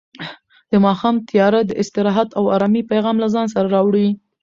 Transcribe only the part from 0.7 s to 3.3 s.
د ماښام تیاره د استراحت او ارامۍ پیغام له